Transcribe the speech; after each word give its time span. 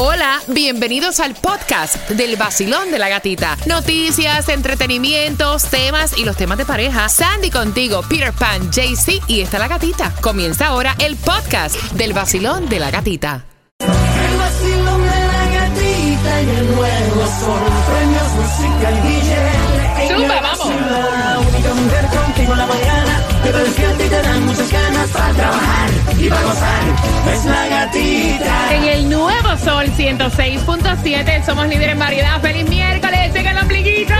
Hola, 0.00 0.40
bienvenidos 0.46 1.18
al 1.18 1.34
podcast 1.34 2.08
del 2.10 2.36
vacilón 2.36 2.92
de 2.92 3.00
la 3.00 3.08
gatita. 3.08 3.56
Noticias, 3.66 4.48
entretenimientos, 4.48 5.64
temas 5.64 6.16
y 6.16 6.24
los 6.24 6.36
temas 6.36 6.56
de 6.56 6.64
pareja. 6.64 7.08
Sandy 7.08 7.50
contigo, 7.50 8.02
Peter 8.08 8.32
Pan, 8.32 8.70
JC 8.70 9.20
y 9.26 9.40
está 9.40 9.58
la 9.58 9.66
gatita. 9.66 10.14
Comienza 10.20 10.68
ahora 10.68 10.94
el 11.00 11.16
podcast 11.16 11.74
del 11.94 12.12
vacilón 12.12 12.68
de 12.68 12.78
la 12.78 12.92
gatita. 12.92 13.44
El 13.80 14.36
vacilón 14.36 15.02
de 15.02 15.08
la 15.08 15.44
gatita 15.58 16.42
y 16.42 16.48
el 16.48 16.76
nuevo 16.76 17.26
sol. 17.40 17.60
Premios, 17.90 18.32
música 18.36 18.92
y 18.92 19.00
billete. 19.08 20.14
Zumba, 20.14 20.40
vamos. 20.40 20.68
La 20.68 21.38
única 21.40 21.74
mujer 21.74 22.06
contigo 22.06 22.52
en 22.52 22.58
la 22.58 22.66
mañana. 22.66 23.20
Te 23.42 23.52
despierta 23.52 24.04
y 24.04 24.08
te 24.08 24.22
dan 24.22 24.46
muchas 24.46 24.70
ganas 24.70 25.10
para 25.10 25.34
trabajar 25.34 25.90
y 26.16 26.28
para 26.28 26.42
gozar. 26.42 26.84
Es 27.34 27.44
la 27.46 27.66
gatita. 27.66 28.37
En 28.70 28.84
el 28.84 29.08
nuevo 29.08 29.56
Sol 29.56 29.86
106.7 29.86 31.44
somos 31.44 31.66
líderes 31.68 31.92
en 31.92 31.98
variedad. 31.98 32.40
¡Feliz 32.40 32.68
miércoles! 32.68 33.32
¡Sigan 33.32 33.56
el 33.56 33.62
ombliguito! 33.62 34.12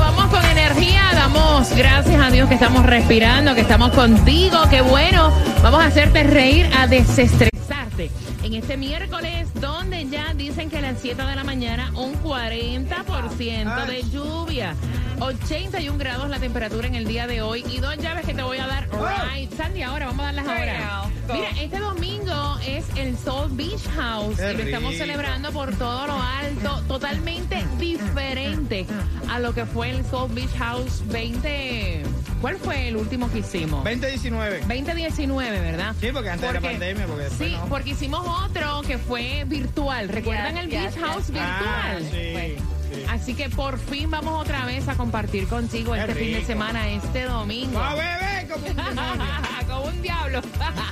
Vamos 0.00 0.26
con 0.26 0.44
energía, 0.44 1.02
damos 1.14 1.70
gracias 1.74 2.20
a 2.20 2.30
Dios 2.30 2.48
que 2.48 2.54
estamos 2.54 2.84
respirando, 2.84 3.54
que 3.54 3.62
estamos 3.62 3.90
contigo. 3.92 4.58
¡Qué 4.68 4.82
bueno! 4.82 5.32
Vamos 5.62 5.80
a 5.82 5.86
hacerte 5.86 6.22
reír, 6.24 6.68
a 6.76 6.86
desestresarte. 6.86 8.10
En 8.42 8.54
este 8.54 8.76
miércoles, 8.76 9.48
donde 9.54 10.06
ya 10.06 10.34
dicen 10.34 10.68
que 10.68 10.78
a 10.78 10.82
las 10.82 11.00
7 11.00 11.22
de 11.22 11.36
la 11.36 11.44
mañana 11.44 11.90
un 11.94 12.14
40% 12.22 13.86
de 13.86 14.02
lluvia. 14.10 14.74
81 15.20 15.98
grados 15.98 16.28
la 16.28 16.38
temperatura 16.38 16.86
en 16.86 16.94
el 16.94 17.06
día 17.06 17.26
de 17.26 17.42
hoy 17.42 17.64
y 17.70 17.78
dos 17.80 17.96
llaves 17.98 18.24
que 18.26 18.34
te 18.34 18.42
voy 18.42 18.58
a 18.58 18.66
dar. 18.66 18.88
Right. 18.90 19.52
Sandy, 19.56 19.82
ahora 19.82 20.06
vamos 20.06 20.20
a 20.22 20.32
darlas 20.32 20.46
ahora. 20.46 21.02
Mira, 21.32 21.50
este 21.60 21.78
domingo 21.78 22.58
es 22.66 22.84
el 22.96 23.16
Soul 23.18 23.50
Beach 23.52 23.86
House 23.96 24.38
y 24.38 24.56
lo 24.56 24.62
estamos 24.62 24.94
celebrando 24.96 25.52
por 25.52 25.74
todo 25.76 26.06
lo 26.06 26.22
alto, 26.22 26.82
totalmente 26.88 27.64
diferente 27.78 28.86
a 29.28 29.38
lo 29.38 29.52
que 29.52 29.66
fue 29.66 29.90
el 29.90 30.04
Soul 30.06 30.32
Beach 30.32 30.54
House 30.58 31.02
20. 31.06 32.02
¿Cuál 32.40 32.56
fue 32.56 32.88
el 32.88 32.96
último 32.96 33.30
que 33.30 33.40
hicimos? 33.40 33.82
2019. 33.84 34.60
2019, 34.60 35.60
¿verdad? 35.60 35.94
Sí, 36.00 36.08
porque 36.12 36.30
antes 36.30 36.48
de 36.48 36.54
la 36.54 36.60
pandemia, 36.60 37.06
porque 37.06 37.28
Sí, 37.30 37.52
no. 37.58 37.66
porque 37.66 37.90
hicimos 37.90 38.24
otro 38.46 38.82
que 38.82 38.96
fue 38.96 39.44
virtual. 39.46 40.08
¿Recuerdan 40.08 40.54
Yes, 40.54 40.64
el 40.64 40.70
yes, 40.70 40.80
Beach 40.80 40.94
yes. 40.94 41.02
House 41.04 41.24
Ah, 41.40 41.94
virtual? 41.98 42.12
sí, 42.12 42.56
sí. 42.92 43.04
Así 43.08 43.34
que 43.34 43.48
por 43.50 43.78
fin 43.78 44.10
vamos 44.10 44.40
otra 44.40 44.64
vez 44.66 44.88
a 44.88 44.94
compartir 44.96 45.46
contigo 45.48 45.92
Qué 45.94 46.00
este 46.00 46.14
fin 46.14 46.28
de 46.32 46.34
rico. 46.36 46.46
semana, 46.46 46.88
este 46.88 47.24
domingo. 47.24 47.78
¡Va 47.78 47.90
a 47.90 47.94
beber 47.94 48.48
como 48.48 48.66
un! 48.66 48.78
Como 49.78 49.90
un 49.90 50.02
diablo. 50.02 50.40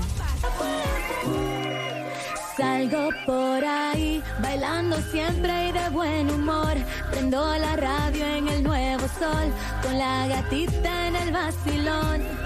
Salgo 2.57 3.11
por 3.27 3.65
ahí, 3.65 4.23
bailando 4.41 4.97
siempre 5.13 5.69
y 5.69 5.73
de 5.73 5.91
buen 5.91 6.31
humor. 6.31 6.75
Prendo 7.11 7.55
la 7.59 7.77
radio 7.77 8.25
en 8.25 8.49
el 8.49 8.63
nuevo 8.63 9.07
sol, 9.21 9.53
con 9.83 9.99
la 9.99 10.27
gatita 10.27 11.09
en 11.09 11.17
el 11.17 11.33
vacilón. 11.33 12.46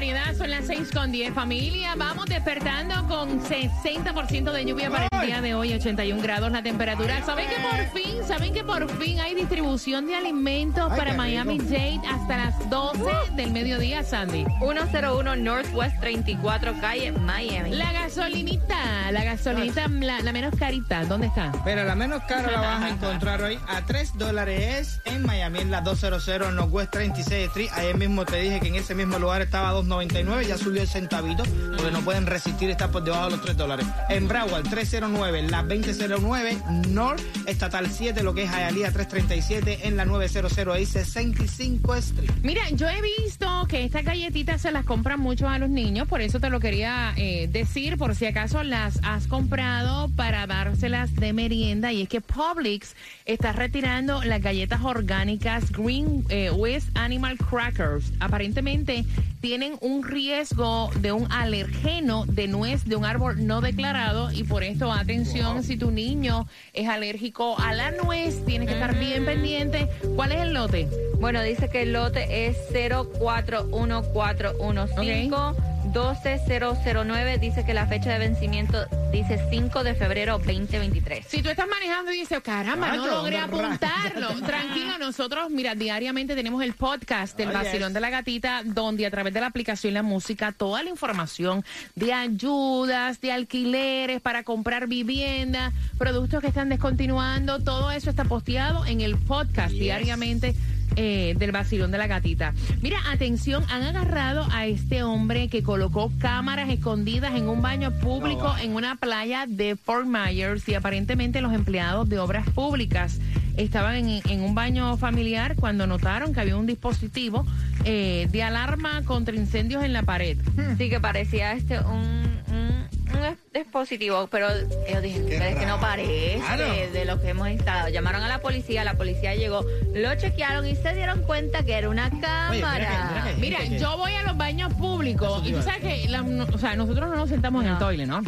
variedad, 0.00 0.34
son 0.34 0.50
las 0.50 0.64
6 0.64 0.92
con 0.94 1.12
10 1.12 1.34
familia. 1.34 1.94
Vamos 1.94 2.24
despertando 2.24 3.06
con 3.06 3.38
60% 3.44 4.50
de 4.50 4.64
lluvia 4.64 4.88
para 4.88 5.06
el 5.12 5.26
día 5.26 5.42
de 5.42 5.54
hoy, 5.54 5.74
81 5.74 6.22
grados 6.22 6.50
la 6.50 6.62
temperatura. 6.62 7.22
¿Saben 7.26 7.46
que 7.50 7.56
por 7.56 8.00
fin, 8.00 8.14
saben 8.26 8.54
que 8.54 8.64
por 8.64 8.88
fin 8.96 9.20
hay 9.20 9.34
distribución 9.34 10.06
de 10.06 10.14
alimentos 10.14 10.90
Ay, 10.90 10.98
para 10.98 11.12
Miami. 11.12 11.58
Dade 11.58 12.00
hasta 12.08 12.36
las 12.38 12.70
12 12.70 12.98
del 13.36 13.50
mediodía, 13.50 14.02
Sandy? 14.02 14.46
101 14.60 15.36
Northwest 15.36 16.00
34 16.00 16.80
Calle, 16.80 17.12
Miami. 17.12 17.74
La 17.74 17.92
gasolinita, 17.92 19.12
la 19.12 19.22
gasolinita, 19.22 19.86
la, 19.86 20.22
la 20.22 20.32
menos 20.32 20.54
carita, 20.58 21.04
¿dónde 21.04 21.26
está? 21.26 21.52
Pero 21.62 21.84
la 21.84 21.94
menos 21.94 22.22
cara 22.22 22.50
la 22.50 22.60
vas 22.62 22.82
a 22.84 22.88
encontrar 22.94 23.42
hoy 23.42 23.58
a 23.68 23.82
3 23.82 24.16
dólares 24.16 24.98
en 25.04 25.26
Miami, 25.26 25.58
en 25.58 25.70
la 25.70 25.82
200 25.82 26.54
Northwest 26.54 26.90
36 26.90 27.48
Street. 27.48 27.68
Ayer 27.74 27.98
mismo 27.98 28.24
te 28.24 28.38
dije 28.38 28.60
que 28.60 28.68
en 28.68 28.76
ese 28.76 28.94
mismo 28.94 29.18
lugar 29.18 29.42
estaba 29.42 29.68
a 29.68 29.72
2.99, 29.90 30.46
ya 30.46 30.56
subió 30.56 30.82
el 30.82 30.88
centavito, 30.88 31.42
porque 31.76 31.90
no 31.90 32.00
pueden 32.02 32.26
resistir 32.26 32.70
estar 32.70 32.90
por 32.90 33.02
debajo 33.02 33.24
de 33.26 33.30
los 33.32 33.42
3 33.42 33.56
dólares. 33.56 33.86
En 34.08 34.28
Broward 34.28 34.68
309, 34.68 35.42
la 35.50 35.62
2009 35.62 36.58
North 36.88 37.22
Estatal 37.46 37.90
7, 37.90 38.22
lo 38.22 38.34
que 38.34 38.44
es 38.44 38.50
Hialeah 38.50 38.92
337, 38.92 39.88
en 39.88 39.96
la 39.96 40.04
900 40.04 40.58
ahí 40.68 40.86
65 40.86 41.94
Street. 41.96 42.30
Mira, 42.42 42.68
yo 42.70 42.88
he 42.88 43.00
visto 43.02 43.66
que 43.68 43.84
estas 43.84 44.04
galletitas 44.04 44.62
se 44.62 44.70
las 44.70 44.84
compran 44.84 45.20
mucho 45.20 45.48
a 45.48 45.58
los 45.58 45.68
niños, 45.68 46.06
por 46.06 46.20
eso 46.20 46.40
te 46.40 46.50
lo 46.50 46.60
quería 46.60 47.12
eh, 47.16 47.48
decir, 47.50 47.96
por 47.96 48.14
si 48.14 48.26
acaso 48.26 48.62
las 48.62 49.00
has 49.02 49.26
comprado 49.26 50.08
para 50.16 50.46
dárselas 50.46 51.14
de 51.16 51.32
merienda. 51.32 51.92
Y 51.92 52.02
es 52.02 52.08
que 52.08 52.20
Publix 52.20 52.94
está 53.24 53.52
retirando 53.52 54.22
las 54.22 54.40
galletas 54.40 54.82
orgánicas 54.82 55.70
Green 55.72 56.24
eh, 56.28 56.50
West 56.50 56.88
Animal 56.94 57.36
Crackers. 57.38 58.12
Aparentemente 58.20 59.04
tienen 59.40 59.74
un 59.80 60.02
riesgo 60.02 60.90
de 61.00 61.12
un 61.12 61.30
alergeno 61.32 62.24
de 62.26 62.48
nuez 62.48 62.84
de 62.84 62.96
un 62.96 63.04
árbol 63.04 63.46
no 63.46 63.60
declarado 63.60 64.30
y 64.30 64.44
por 64.44 64.62
esto 64.62 64.92
atención 64.92 65.62
si 65.62 65.76
tu 65.76 65.90
niño 65.90 66.46
es 66.72 66.88
alérgico 66.88 67.58
a 67.58 67.74
la 67.74 67.90
nuez 67.90 68.44
tienes 68.44 68.68
que 68.68 68.74
estar 68.74 68.98
bien 68.98 69.24
pendiente. 69.24 69.88
Cuál 70.16 70.32
es 70.32 70.40
el 70.40 70.52
lote 70.52 70.88
Bueno, 71.18 71.42
dice 71.42 71.68
que 71.68 71.82
el 71.82 71.92
lote 71.92 72.46
es 72.46 72.56
041415. 72.72 75.69
12009 75.92 77.38
dice 77.38 77.64
que 77.64 77.74
la 77.74 77.86
fecha 77.86 78.12
de 78.12 78.18
vencimiento 78.18 78.86
dice 79.12 79.40
5 79.50 79.82
de 79.82 79.94
febrero 79.94 80.38
2023. 80.38 81.26
Si 81.28 81.42
tú 81.42 81.48
estás 81.48 81.66
manejando 81.68 82.12
y 82.12 82.18
dices, 82.20 82.40
caramba, 82.40 82.94
no 82.96 83.06
logré 83.06 83.38
apuntarlo. 83.38 84.28
Tranquilo, 84.46 84.98
nosotros, 84.98 85.50
mira, 85.50 85.74
diariamente 85.74 86.34
tenemos 86.34 86.62
el 86.62 86.74
podcast 86.74 87.36
del 87.36 87.50
Oh, 87.50 87.52
vacilón 87.52 87.88
yes. 87.88 87.94
de 87.94 88.00
la 88.00 88.10
gatita, 88.10 88.62
donde 88.64 89.04
a 89.06 89.10
través 89.10 89.34
de 89.34 89.40
la 89.40 89.46
aplicación 89.48 89.94
La 89.94 90.02
Música, 90.02 90.52
toda 90.52 90.82
la 90.82 90.90
información 90.90 91.64
de 91.96 92.12
ayudas, 92.12 93.20
de 93.20 93.32
alquileres 93.32 94.20
para 94.20 94.44
comprar 94.44 94.86
vivienda, 94.86 95.72
productos 95.98 96.40
que 96.40 96.46
están 96.48 96.68
descontinuando, 96.68 97.58
todo 97.58 97.90
eso 97.90 98.10
está 98.10 98.24
posteado 98.24 98.86
en 98.86 99.00
el 99.00 99.16
podcast 99.16 99.72
diariamente 99.72 100.54
eh, 100.96 101.34
del 101.38 101.52
vacilón 101.52 101.90
de 101.90 101.98
la 101.98 102.06
gatita. 102.06 102.52
Mira, 102.82 102.98
atención, 103.10 103.64
han 103.70 103.82
agarrado 103.82 104.46
a 104.52 104.66
este 104.66 105.02
hombre 105.02 105.48
que 105.48 105.62
colocó 105.62 106.10
cámaras 106.18 106.68
escondidas 106.68 107.34
en 107.34 107.48
un 107.48 107.62
baño 107.62 107.92
público 108.00 108.54
en 108.60 108.74
una 108.74 108.96
playa 108.96 109.46
de 109.46 109.76
Fort 109.76 110.06
Myers 110.06 110.68
y 110.68 110.74
aparentemente 110.74 111.40
los 111.40 111.52
empleados 111.52 112.08
de 112.08 112.18
obras 112.18 112.48
públicas 112.50 113.18
estaban 113.56 113.96
en, 113.96 114.22
en 114.28 114.42
un 114.42 114.54
baño 114.54 114.96
familiar 114.96 115.56
cuando 115.56 115.86
notaron 115.86 116.32
que 116.32 116.40
había 116.40 116.56
un 116.56 116.66
dispositivo 116.66 117.44
eh, 117.84 118.28
de 118.30 118.42
alarma 118.42 119.02
contra 119.04 119.34
incendios 119.34 119.84
en 119.84 119.92
la 119.92 120.02
pared. 120.02 120.36
Sí, 120.78 120.88
que 120.88 121.00
parecía 121.00 121.52
este 121.52 121.78
un, 121.80 122.40
un, 122.48 122.69
un 123.18 123.24
es- 123.24 123.38
es 123.52 123.66
positivo, 123.66 124.28
pero 124.30 124.48
ellos 124.86 125.02
dijeron 125.02 125.28
Qué 125.28 125.38
"Pero 125.38 125.50
es 125.50 125.56
que 125.56 125.66
no 125.66 125.80
parece 125.80 126.38
Claro. 126.38 126.64
de 126.92 127.04
lo 127.04 127.20
que 127.20 127.28
hemos 127.30 127.48
estado. 127.48 127.88
Llamaron 127.88 128.22
a 128.22 128.28
la 128.28 128.38
policía, 128.40 128.84
la 128.84 128.94
policía 128.94 129.34
llegó, 129.34 129.64
lo 129.94 130.14
chequearon 130.16 130.66
y 130.66 130.76
se 130.76 130.94
dieron 130.94 131.22
cuenta 131.22 131.62
que 131.64 131.74
era 131.74 131.88
una 131.88 132.10
cámara. 132.10 132.50
mira 132.50 132.76
que- 132.78 133.14
mira 133.14 133.24
que- 133.34 133.40
Mira, 133.40 133.58
gente 133.58 133.76
que- 133.76 133.82
yo 133.82 133.96
voy 133.96 134.12
a 134.14 134.22
los 134.22 134.36
baños 134.36 134.72
públicos 134.74 135.42
y 135.46 135.52
tú 135.52 135.62
sabes 135.62 135.80
que, 135.80 136.08
la- 136.08 136.22
no- 136.22 136.46
o 136.52 136.58
sea, 136.58 136.74
nosotros 136.76 137.08
no 137.10 137.16
nos 137.16 137.28
sentamos 137.28 137.64
en 137.64 137.70
el 137.72 137.78
toile, 137.78 138.06
¿no? 138.06 138.22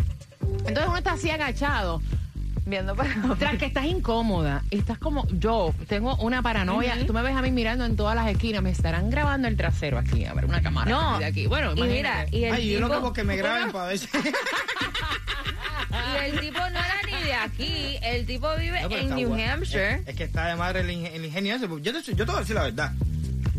Entonces 0.67 0.87
uno 0.87 0.97
está 0.99 1.13
así 1.13 1.31
agachado. 1.31 2.01
Viendo 2.65 2.95
para 2.95 3.11
Tras 3.39 3.57
que 3.59 3.65
estás 3.67 3.87
incómoda, 3.87 4.63
estás 4.71 4.97
como 4.99 5.27
yo, 5.29 5.75
tengo 5.89 6.15
una 6.17 6.43
paranoia. 6.43 6.97
Tú 7.07 7.13
me 7.13 7.21
ves 7.23 7.35
a 7.37 7.43
mí 7.43 7.51
mirando 7.51 7.85
en 7.85 7.97
todas 7.97 8.15
las 8.15 8.29
esquinas, 8.29 8.63
me 8.63 8.71
estarán 8.71 9.11
grabando 9.11 9.49
el 9.49 9.57
trasero 9.57 9.99
aquí, 9.99 10.25
a 10.27 10.33
ver, 10.35 10.45
una 10.45 10.63
cámara 10.63 10.89
No, 10.91 11.19
de 11.19 11.25
aquí. 11.25 11.47
Bueno, 11.49 11.73
y 11.75 11.83
mira, 11.83 12.27
y 12.31 12.45
el 12.45 12.55
Ay, 12.55 12.71
yo 12.71 12.77
tipo, 12.79 12.89
lo 12.89 12.95
que 12.95 13.01
porque 13.01 13.25
me 13.25 13.37
graben 13.37 13.73
para 13.73 13.89
ver 13.89 13.99
si... 13.99 14.07
y 15.91 16.25
el 16.25 16.41
tipo 16.41 16.59
no 16.59 16.67
era 16.67 17.01
ni 17.05 17.23
de 17.25 17.35
aquí, 17.35 17.99
el 18.03 18.27
tipo 18.27 18.49
vive 18.57 18.81
No, 18.83 18.97
en 18.97 19.15
New. 19.15 19.35
Hampshire. 19.35 19.95
Es, 19.95 20.09
es 20.09 20.15
que 20.17 20.25
está 20.25 20.47
de 20.47 20.57
madre 20.57 20.81
el, 20.81 20.91
ing- 20.91 21.11
el 21.13 21.25
ingenio 21.25 21.57
ese. 21.57 21.67
Yo 21.81 21.93
te, 21.93 22.03
yo 22.15 22.17
te 22.17 22.25
voy 22.25 22.37
a 22.37 22.41
decir 22.41 22.55
la 22.55 22.63
verdad. 22.63 22.93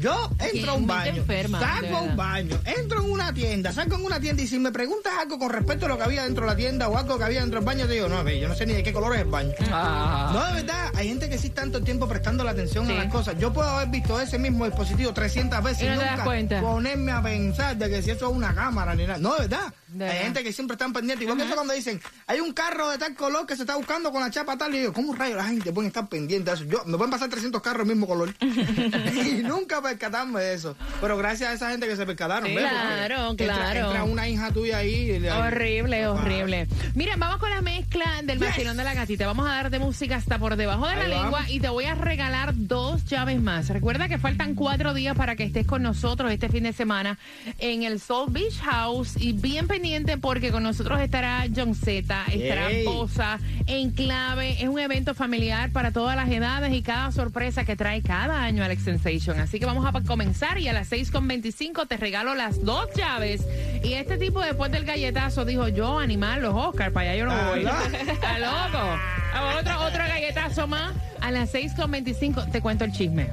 Yo 0.04 0.30
entro 0.38 0.72
a 0.72 0.74
un 0.74 0.86
baño, 0.86 1.22
enferma, 1.22 1.62
salgo 1.62 1.96
a 1.96 2.02
un 2.02 2.18
baño, 2.18 2.60
entro 2.66 3.00
en 3.02 3.10
una 3.10 3.34
tienda, 3.34 3.72
salgo 3.72 3.96
en 3.96 4.04
una 4.04 4.20
tienda 4.20 4.44
y 4.44 4.48
si 4.48 4.60
me 4.60 4.70
preguntas 4.70 5.14
algo 5.18 5.40
con 5.40 5.50
respecto 5.50 5.86
a 5.86 5.88
lo 5.88 5.98
que 5.98 6.04
había 6.04 6.26
dentro 6.26 6.44
de 6.44 6.52
la 6.52 6.58
tienda 6.58 6.90
o 6.90 6.98
algo 6.98 7.18
que 7.18 7.24
había 7.24 7.40
dentro 7.40 7.62
del 7.62 7.66
baño, 7.66 7.88
te 7.88 7.94
digo, 7.94 8.10
no, 8.10 8.22
ve, 8.22 8.38
yo 8.38 8.50
no 8.50 8.54
sé 8.54 8.66
ni 8.66 8.74
de 8.74 8.84
qué 8.84 8.92
color 8.92 9.16
es 9.16 9.22
el 9.22 9.30
baño. 9.30 9.54
Ah. 9.72 10.30
No, 10.34 10.46
de 10.46 10.62
verdad, 10.62 10.83
hay 11.04 11.10
gente 11.10 11.30
que 11.30 11.38
sí 11.38 11.50
tanto 11.50 11.82
tiempo 11.84 12.08
prestando 12.08 12.44
la 12.44 12.52
atención 12.52 12.90
a 12.90 12.94
las 12.94 13.08
cosas. 13.08 13.36
Yo 13.38 13.52
puedo 13.54 13.70
haber 13.70 13.90
visto 13.90 14.20
ese 14.20 14.40
mismo 14.40 14.66
dispositivo 14.66 15.14
300 15.14 15.64
veces 15.64 15.84
Y 15.84 15.86
no 15.88 15.96
nunca 15.96 16.62
ponerme 16.62 17.12
a 17.12 17.22
pensar 17.22 17.78
de 17.78 17.90
que 17.90 18.02
si 18.02 18.12
eso 18.12 18.30
es 18.30 18.36
una 18.36 18.54
cámara 18.56 18.96
ni 18.96 19.06
nada. 19.06 19.20
No, 19.20 19.34
de 19.36 19.48
verdad. 19.48 19.74
De 19.88 20.06
hay 20.06 20.10
verdad. 20.10 20.24
gente 20.24 20.44
que 20.44 20.54
siempre 20.54 20.74
están 20.74 20.92
pendientes. 20.94 21.22
Igual 21.24 21.38
que 21.38 21.46
eso 21.46 21.54
cuando 21.56 21.74
dicen, 21.74 22.02
hay 22.26 22.40
un 22.40 22.52
carro 22.54 22.90
de 22.90 22.98
tal 22.98 23.14
color 23.16 23.46
que 23.46 23.56
se 23.56 23.62
está 23.64 23.76
buscando 23.76 24.12
con 24.12 24.22
la 24.22 24.32
chapa 24.32 24.58
tal. 24.58 24.74
Y 24.74 24.84
yo, 24.84 24.94
¿cómo 24.94 25.14
rayos 25.14 25.38
la 25.38 25.46
gente 25.46 25.72
puede 25.72 25.90
estar 25.90 26.08
pendiente 26.08 26.50
de 26.50 26.56
eso? 26.56 26.66
Yo, 26.66 26.84
me 26.86 26.98
pueden 26.98 27.12
pasar 27.12 27.30
300 27.30 27.62
carros 27.62 27.86
del 27.88 27.96
mismo 27.96 28.08
color. 28.08 28.34
y 28.42 29.44
nunca 29.44 29.82
percatarme 29.82 30.40
de 30.42 30.54
eso. 30.56 30.76
Pero 31.02 31.18
gracias 31.18 31.50
a 31.50 31.54
esa 31.54 31.70
gente 31.72 31.88
que 31.88 31.96
se 31.96 32.06
percataron. 32.06 32.50
Sí, 32.50 32.56
claro, 32.56 33.32
entra- 33.32 33.54
claro. 33.56 33.86
Entra, 33.88 34.04
una 34.04 34.28
hija 34.28 34.52
tuya 34.52 34.78
ahí. 34.78 34.94
y 35.12 35.20
le- 35.20 35.32
Horrible, 35.32 36.08
horrible. 36.08 36.68
Mira, 36.96 37.16
vamos 37.18 37.38
con 37.38 37.50
la 37.50 37.62
mezcla 37.62 38.22
del 38.24 38.40
Yes. 38.40 38.48
vacilón 38.50 38.78
de 38.78 38.84
la 38.84 38.94
gatita. 38.94 39.26
Vamos 39.28 39.48
a 39.48 39.54
dar 39.54 39.70
de 39.70 39.80
música 39.80 40.16
hasta 40.16 40.40
por 40.40 40.56
debajo 40.56 40.88
de 40.88 40.93
la 40.96 41.08
lengua 41.08 41.50
y 41.50 41.60
te 41.60 41.70
voy 41.70 41.86
a 41.86 41.96
regalar 41.96 42.54
dos 42.56 43.06
llaves 43.06 43.42
más. 43.42 43.70
Recuerda 43.70 44.08
que 44.08 44.18
faltan 44.18 44.56
cuatro 44.56 44.94
días 44.94 45.16
para 45.16 45.36
que 45.36 45.44
estés 45.44 45.66
con 45.66 45.84
nosotros 45.84 46.32
este 46.32 46.50
fin 46.50 46.64
de 46.64 46.74
semana 46.74 47.18
en 47.60 47.84
el 47.84 48.00
Soul 48.00 48.32
Beach 48.32 48.60
House 48.62 49.16
y 49.18 49.34
bien 49.34 49.68
pendiente 49.68 50.18
porque 50.18 50.52
con 50.52 50.64
nosotros 50.64 51.00
estará 51.02 51.46
John 51.54 51.76
Z, 51.76 52.26
estará. 52.32 52.70
Bosa, 52.86 53.40
Enclave. 53.68 54.62
Es 54.62 54.70
un 54.70 54.80
evento 54.80 55.14
familiar 55.14 55.72
para 55.72 55.92
todas 55.92 56.16
las 56.16 56.30
edades 56.30 56.74
y 56.74 56.82
cada 56.82 57.12
sorpresa 57.12 57.66
que 57.66 57.76
trae 57.76 58.02
cada 58.02 58.44
año 58.44 58.64
Alex 58.64 58.84
Sensation. 58.84 59.40
Así 59.40 59.60
que 59.60 59.66
vamos 59.66 59.86
a 59.86 60.02
comenzar 60.02 60.58
y 60.58 60.68
a 60.68 60.74
las 60.74 60.92
6.25 60.92 61.88
te 61.88 61.98
regalo 61.98 62.36
las 62.36 62.64
dos 62.64 62.88
llaves. 62.96 63.46
Y 63.84 63.94
este 63.94 64.18
tipo 64.18 64.42
después 64.42 64.72
del 64.72 64.86
galletazo 64.86 65.46
dijo 65.46 65.68
yo 65.68 66.00
animar 66.00 66.40
los 66.40 66.54
Oscars, 66.54 66.92
para 66.92 67.12
allá 67.12 67.20
yo 67.20 67.26
no 67.26 67.50
voy. 67.50 67.64
Está 68.10 68.40
loco. 68.40 69.23
Otro, 69.60 69.82
otro 69.82 70.04
galletazo 70.08 70.68
más. 70.68 70.94
A 71.22 71.32
las 71.32 71.54
6.25 71.54 72.52
te 72.52 72.62
cuento 72.62 72.86
el 72.86 72.92
chisme. 72.92 73.30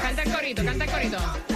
Canta 0.00 0.22
el 0.22 0.32
corito, 0.32 0.64
canta 0.64 0.84
el 0.84 0.90
corito. 0.90 1.55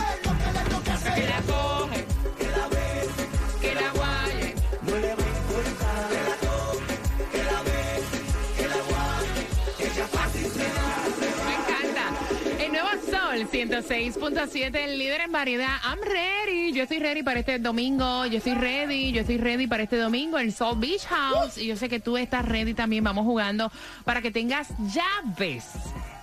106.7, 13.50 14.76
el 14.76 14.98
líder 14.98 15.22
en 15.22 15.32
variedad. 15.32 15.76
I'm 15.82 15.98
ready. 16.00 16.72
Yo 16.72 16.84
estoy 16.84 17.00
ready 17.00 17.24
para 17.24 17.40
este 17.40 17.58
domingo. 17.58 18.24
Yo 18.26 18.38
estoy 18.38 18.54
ready. 18.54 19.10
Yo 19.10 19.22
estoy 19.22 19.38
ready 19.38 19.66
para 19.66 19.82
este 19.82 19.96
domingo. 19.96 20.38
El 20.38 20.52
Soul 20.52 20.78
Beach 20.78 21.04
House. 21.06 21.58
Y 21.58 21.66
yo 21.66 21.76
sé 21.76 21.88
que 21.88 21.98
tú 21.98 22.16
estás 22.16 22.44
ready 22.44 22.74
también. 22.74 23.02
Vamos 23.02 23.24
jugando 23.24 23.72
para 24.04 24.22
que 24.22 24.30
tengas 24.30 24.68
llaves. 24.78 25.70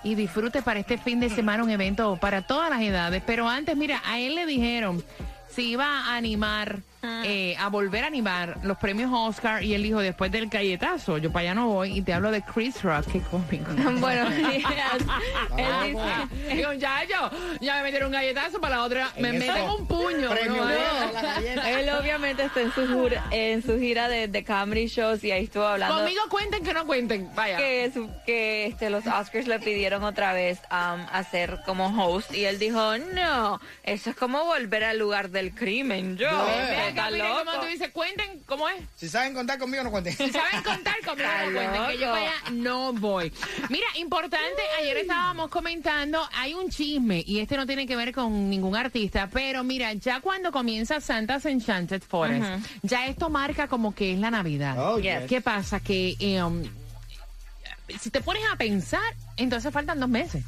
Y 0.04 0.14
disfrute 0.14 0.62
para 0.62 0.80
este 0.80 0.96
fin 0.96 1.20
de 1.20 1.28
semana 1.28 1.62
un 1.62 1.70
evento 1.70 2.16
para 2.18 2.42
todas 2.42 2.70
las 2.70 2.80
edades. 2.80 3.22
Pero 3.26 3.46
antes, 3.46 3.76
mira, 3.76 4.00
a 4.06 4.18
él 4.18 4.34
le 4.34 4.46
dijeron 4.46 5.04
si 5.50 5.70
iba 5.70 5.86
a 5.86 6.16
animar, 6.16 6.80
eh, 7.02 7.54
a 7.58 7.68
volver 7.68 8.04
a 8.04 8.06
animar 8.08 8.58
los 8.62 8.76
premios 8.78 9.10
Oscar. 9.12 9.62
Y 9.62 9.74
él 9.74 9.82
dijo, 9.82 10.00
después 10.00 10.30
del 10.32 10.48
galletazo, 10.48 11.18
yo 11.18 11.30
para 11.32 11.42
allá 11.44 11.54
no 11.54 11.68
voy. 11.68 11.96
Y 11.98 12.02
te 12.02 12.12
hablo 12.12 12.30
de 12.30 12.42
Chris 12.42 12.82
Rock, 12.82 13.06
que 13.12 13.20
cómico. 13.20 13.70
Bueno, 14.00 14.26
él 14.30 14.52
dice, 15.92 16.54
Digo, 16.54 16.72
ya 16.74 17.02
yo, 17.04 17.30
ya 17.60 17.76
me 17.76 17.82
metieron 17.84 18.06
un 18.08 18.12
galletazo 18.12 18.60
para 18.60 18.76
la 18.76 18.84
otra, 18.84 19.10
me 19.18 19.28
En 19.30 19.38
meten 19.38 19.62
un 19.70 19.86
puño. 19.86 20.30
él 20.32 21.88
obviamente 22.00 22.44
está 22.44 22.60
en 22.60 22.72
su, 22.72 22.86
jura- 22.86 23.24
en 23.30 23.62
su 23.62 23.78
gira 23.78 24.08
de, 24.08 24.28
de 24.28 24.44
comedy 24.44 24.86
shows 24.86 25.22
y 25.24 25.30
ahí 25.32 25.44
estuvo 25.44 25.64
hablando 25.64 25.96
Conmigo 25.96 26.20
cuenten 26.28 26.62
que 26.64 26.72
no 26.74 26.86
cuenten, 26.86 27.30
vaya. 27.34 27.56
que, 27.56 27.90
su- 27.92 28.10
que 28.26 28.66
este, 28.66 28.90
los 28.90 29.06
Oscars 29.06 29.46
le 29.46 29.58
pidieron 29.58 30.04
otra 30.04 30.32
vez 30.32 30.60
um, 30.70 31.04
hacer 31.12 31.58
como 31.66 31.86
host 32.04 32.32
y 32.34 32.44
él 32.44 32.58
dijo, 32.58 32.96
no, 33.14 33.60
eso 33.82 34.10
es 34.10 34.16
como 34.16 34.44
volver 34.44 34.84
al 34.84 34.98
lugar 34.98 35.30
del 35.30 35.54
crimen. 35.54 36.16
Yo, 36.16 36.30
No, 36.30 36.46
Está 36.88 37.10
loco. 37.10 37.44
cómo 37.44 37.60
tú 37.60 37.66
dices, 37.66 37.90
cuenten, 37.90 38.42
¿cómo 38.46 38.68
es? 38.68 38.82
Si 38.96 39.08
saben 39.08 39.34
contar 39.34 39.58
conmigo, 39.58 39.82
no 39.84 39.90
cuenten. 39.90 40.16
Si 40.16 40.30
saben 40.30 40.62
contar 40.62 40.96
conmigo, 41.04 41.28
no 41.46 41.52
cuenten, 41.52 41.86
que 41.88 41.98
yo 41.98 42.12
allá 42.14 42.32
no 42.52 42.92
voy. 42.92 43.32
Mira, 43.68 43.86
importante, 43.96 44.62
ayer 44.80 44.96
estábamos 44.98 45.50
comentando, 45.50 46.20
hay 46.34 46.54
un 46.54 46.70
chisme, 46.70 47.22
y 47.26 47.40
este 47.40 47.56
no 47.56 47.66
tiene 47.66 47.86
que 47.86 47.96
ver 47.96 48.12
con 48.12 48.48
ningún 48.50 48.76
artista, 48.76 49.28
pero 49.32 49.64
mira, 49.64 49.92
ya 49.94 50.20
cuando 50.20 50.52
comienza 50.52 51.00
Santa's 51.00 51.44
Enchanted 51.46 52.02
Forest, 52.02 52.66
ya 52.82 53.06
esto 53.06 53.28
marca 53.30 53.68
como 53.68 53.94
que 53.94 54.12
es 54.12 54.18
la 54.18 54.30
Navidad. 54.30 54.76
Oh, 54.78 54.98
Yes. 54.98 55.20
yes. 55.20 55.28
¿Qué 55.28 55.40
pasa? 55.40 55.80
Que 55.80 56.16
eh, 56.20 56.42
um, 56.42 56.62
si 58.00 58.10
te 58.10 58.20
pones 58.20 58.42
a 58.52 58.56
pensar, 58.56 59.00
entonces 59.36 59.72
faltan 59.72 59.98
dos 60.00 60.08
meses. 60.08 60.44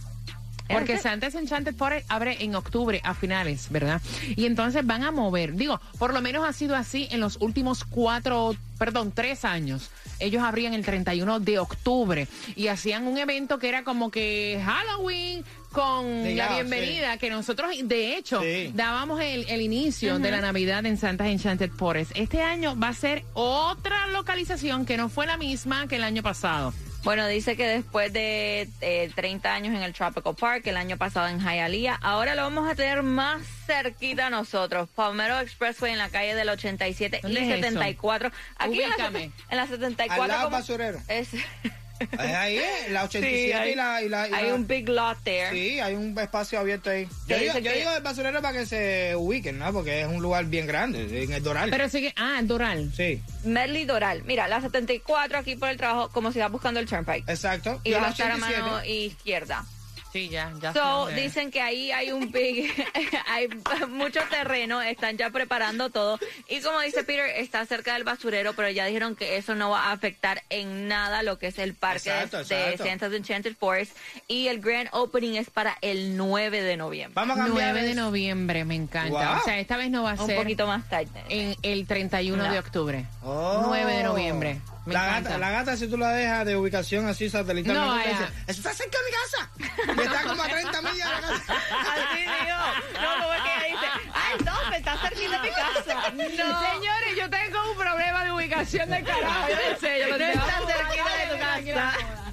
Porque 0.72 0.98
Santa's 0.98 1.34
Enchanted 1.34 1.74
Forest 1.74 2.06
abre 2.10 2.42
en 2.44 2.54
octubre 2.54 3.00
a 3.04 3.14
finales, 3.14 3.68
¿verdad? 3.70 4.00
Y 4.36 4.46
entonces 4.46 4.86
van 4.86 5.02
a 5.04 5.10
mover, 5.10 5.54
digo, 5.54 5.80
por 5.98 6.12
lo 6.14 6.20
menos 6.20 6.48
ha 6.48 6.52
sido 6.52 6.76
así 6.76 7.08
en 7.10 7.20
los 7.20 7.36
últimos 7.40 7.84
cuatro, 7.84 8.54
perdón, 8.78 9.12
tres 9.14 9.44
años. 9.44 9.90
Ellos 10.18 10.42
abrían 10.42 10.74
el 10.74 10.84
31 10.84 11.40
de 11.40 11.58
octubre 11.58 12.28
y 12.54 12.66
hacían 12.68 13.06
un 13.06 13.16
evento 13.16 13.58
que 13.58 13.68
era 13.70 13.84
como 13.84 14.10
que 14.10 14.60
Halloween 14.64 15.44
con 15.72 16.36
la 16.36 16.54
bienvenida, 16.54 17.16
que 17.16 17.30
nosotros, 17.30 17.70
de 17.84 18.16
hecho, 18.16 18.42
Sí. 18.42 18.72
dábamos 18.74 19.20
el, 19.20 19.48
el 19.48 19.60
inicio 19.62 20.18
de 20.18 20.30
la 20.30 20.40
Navidad 20.40 20.84
en 20.84 20.98
Santa's 20.98 21.28
Enchanted 21.28 21.70
Forest. 21.70 22.10
Este 22.16 22.42
año 22.42 22.78
va 22.78 22.88
a 22.88 22.94
ser 22.94 23.24
otra 23.34 24.08
localización 24.08 24.84
que 24.84 24.96
no 24.96 25.08
fue 25.08 25.26
la 25.26 25.36
misma 25.36 25.86
que 25.86 25.96
el 25.96 26.02
año 26.02 26.22
pasado. 26.22 26.74
Bueno, 27.02 27.26
dice 27.28 27.56
que 27.56 27.66
después 27.66 28.12
de 28.12 28.68
eh, 28.82 29.10
30 29.14 29.54
años 29.54 29.74
en 29.74 29.82
el 29.82 29.94
Tropical 29.94 30.34
Park, 30.36 30.66
el 30.66 30.76
año 30.76 30.98
pasado 30.98 31.28
en 31.28 31.40
Hialeah, 31.40 31.98
ahora 32.02 32.34
lo 32.34 32.42
vamos 32.42 32.70
a 32.70 32.74
tener 32.74 33.02
más 33.02 33.40
cerquita 33.66 34.26
a 34.26 34.30
nosotros. 34.30 34.86
Palmero 34.94 35.40
Expressway 35.40 35.92
en 35.92 35.98
la 35.98 36.10
calle 36.10 36.34
del 36.34 36.50
87 36.50 37.18
y 37.18 37.20
¿Dónde 37.22 37.40
es 37.40 37.48
eso? 37.48 37.56
74. 37.56 38.30
Aquí 38.58 38.82
en 38.82 38.88
la, 38.90 38.94
Ubícame. 38.96 39.30
en 39.48 39.56
la 39.56 39.66
74. 39.66 40.22
Al 40.22 40.28
lado 40.28 40.44
como- 40.44 40.56
basurero. 40.58 40.98
Es 41.08 41.30
ahí, 42.18 42.58
eh, 42.58 42.86
la 42.90 43.04
87 43.04 43.46
Sí, 43.46 43.52
hay- 43.52 43.72
y 43.72 43.74
la... 43.74 44.02
Y 44.02 44.08
la 44.08 44.28
y 44.28 44.32
hay 44.32 44.50
un 44.50 44.66
big 44.66 44.88
lot 44.88 45.18
there. 45.24 45.50
Sí, 45.50 45.80
hay 45.80 45.94
un 45.94 46.16
espacio 46.18 46.58
abierto 46.58 46.90
ahí. 46.90 47.06
Que 47.26 47.34
Yo, 47.34 47.38
digo, 47.40 47.54
yo 47.58 47.62
que- 47.72 47.78
digo 47.78 47.90
el 47.96 48.02
basurero 48.02 48.40
para 48.42 48.58
que 48.58 48.66
se 48.66 49.14
ubiquen, 49.16 49.58
¿no? 49.58 49.72
Porque 49.72 50.02
es 50.02 50.06
un 50.08 50.22
lugar 50.22 50.44
bien 50.46 50.66
grande, 50.66 51.22
en 51.22 51.32
el 51.32 51.42
Doral. 51.42 51.70
Pero 51.70 51.88
sigue, 51.88 52.12
ah, 52.16 52.40
Doral. 52.42 52.92
Sí, 52.96 53.22
Medley 53.44 53.84
Doral. 53.84 54.22
Mira, 54.24 54.48
la 54.48 54.60
74 54.60 55.38
aquí 55.38 55.56
por 55.56 55.68
el 55.68 55.76
trabajo, 55.76 56.08
como 56.10 56.32
si 56.32 56.38
vas 56.38 56.50
buscando 56.50 56.80
el 56.80 56.86
Turnpike. 56.86 57.28
exacto. 57.28 57.80
Y 57.84 57.90
la 57.90 57.98
va 58.00 58.08
a 58.08 58.10
estar 58.10 58.30
a 58.30 58.34
87, 58.36 58.62
mano 58.62 58.84
izquierda. 58.84 59.64
Sí, 60.12 60.28
ya, 60.28 60.52
ya. 60.60 60.72
So, 60.72 61.06
dicen 61.08 61.50
que 61.52 61.60
ahí 61.62 61.92
hay 61.92 62.10
un 62.10 62.32
big, 62.32 62.72
hay 63.28 63.48
mucho 63.88 64.20
terreno, 64.28 64.82
están 64.82 65.16
ya 65.16 65.30
preparando 65.30 65.90
todo. 65.90 66.18
Y 66.48 66.60
como 66.60 66.80
dice 66.80 67.04
Peter, 67.04 67.26
está 67.36 67.64
cerca 67.66 67.94
del 67.94 68.02
basurero, 68.04 68.52
pero 68.54 68.68
ya 68.70 68.86
dijeron 68.86 69.14
que 69.14 69.36
eso 69.36 69.54
no 69.54 69.70
va 69.70 69.84
a 69.84 69.92
afectar 69.92 70.42
en 70.50 70.88
nada 70.88 71.22
lo 71.22 71.38
que 71.38 71.46
es 71.48 71.58
el 71.58 71.74
parque 71.74 72.10
Exacto, 72.10 72.38
de. 72.44 72.76
Santa's 72.78 73.12
Enchanted 73.12 73.54
Forest. 73.56 73.96
Y 74.26 74.48
el 74.48 74.60
grand 74.60 74.88
opening 74.92 75.34
es 75.36 75.48
para 75.50 75.78
el 75.80 76.16
9 76.16 76.60
de 76.62 76.76
noviembre. 76.76 77.14
Vamos 77.14 77.38
a 77.38 77.44
cambiar 77.44 77.72
9 77.74 77.86
de 77.88 77.94
noviembre, 77.94 78.64
me 78.64 78.74
encanta. 78.74 79.30
Wow. 79.30 79.38
O 79.40 79.44
sea, 79.44 79.58
esta 79.60 79.76
vez 79.76 79.90
no 79.90 80.02
va 80.02 80.12
a 80.12 80.20
Un 80.20 80.26
ser 80.26 80.36
poquito 80.36 80.66
más 80.66 80.88
tarde. 80.88 81.22
en 81.28 81.54
el 81.62 81.86
31 81.86 82.44
No. 82.46 82.52
de 82.52 82.58
octubre. 82.58 83.04
Oh. 83.22 83.60
9 83.66 83.78
de 83.78 83.79
noviembre. 84.12 84.60
Me 84.86 84.94
la 84.94 85.00
encanta. 85.08 85.28
gata, 85.30 85.38
la 85.38 85.50
gata, 85.50 85.76
si 85.76 85.86
tú 85.88 85.96
la 85.98 86.10
dejas 86.12 86.46
de 86.46 86.56
ubicación 86.56 87.06
así 87.06 87.28
satelital, 87.28 87.74
No, 87.74 87.96
dice, 87.98 88.10
eso 88.46 88.60
está 88.60 88.72
cerca 88.74 88.98
de 88.98 89.04
mi 89.04 89.10
casa. 89.12 89.50
Y 90.02 90.04
está 90.06 90.22
como 90.22 90.42
a 90.42 90.48
30 90.48 90.82
millas 90.82 90.96
de 90.96 91.04
la 91.04 91.20
casa. 91.20 91.54
Así 91.92 92.20
digo. 92.20 93.00
No, 93.02 93.22
como 93.22 93.34
es 93.34 93.42
que 93.42 93.56
ella 93.56 93.66
dice, 93.80 93.86
ay, 94.14 94.38
no, 94.44 94.70
me 94.70 94.76
está 94.78 94.96
cerquita 94.98 95.30
de 95.42 95.48
mi 95.48 95.50
casa. 95.54 96.10
No. 96.10 96.72
Señores, 96.72 97.16
yo 97.18 97.30
tengo 97.30 97.70
un 97.70 97.76
problema 97.78 98.24
de 98.24 98.32
ubicación 98.32 98.90
de 98.90 99.02
carajo. 99.02 99.48
Yo 99.48 99.56
no 99.72 99.78
sé, 99.78 100.00
yo 100.00 100.08
No 100.08 100.16
tengo. 100.16 100.32
está 100.32 100.58
cerquita 100.66 101.16
de 101.16 101.26
tu 101.32 101.38
casa. 101.38 102.29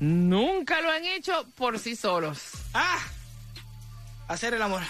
nunca 0.00 0.80
lo 0.80 0.90
han 0.90 1.04
hecho 1.04 1.46
por 1.56 1.78
sí 1.78 1.94
solos. 1.96 2.52
Ah, 2.74 2.98
hacer 4.28 4.54
el 4.54 4.62
amor. 4.62 4.82